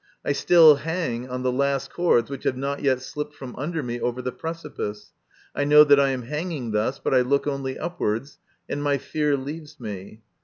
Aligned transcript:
I 0.25 0.31
still 0.31 0.77
hang 0.77 1.29
on 1.29 1.43
the 1.43 1.51
last 1.51 1.93
cords 1.93 2.27
which 2.27 2.43
have 2.45 2.57
not 2.57 2.81
yet 2.81 3.03
slipped 3.03 3.35
from 3.35 3.55
under 3.55 3.83
me 3.83 3.99
over 4.01 4.19
the 4.23 4.31
precipice; 4.31 5.11
I 5.53 5.63
know 5.63 5.83
that 5.83 5.99
I 5.99 6.09
am 6.09 6.23
hanging 6.23 6.71
thus, 6.71 6.97
but 6.97 7.13
I 7.13 7.21
look 7.21 7.45
only 7.45 7.77
upwards, 7.77 8.39
and 8.67 8.81
my 8.81 8.97
fear 8.97 9.37
leaves 9.37 9.79
me. 9.79 10.23